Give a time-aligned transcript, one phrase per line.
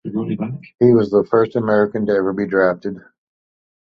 [0.79, 2.97] He is the first Armenian ever to be drafted.